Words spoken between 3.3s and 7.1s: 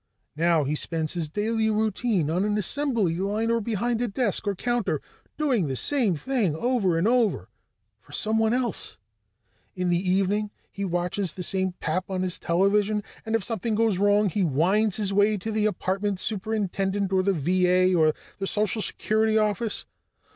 or behind a desk or counter, doing the same thing over and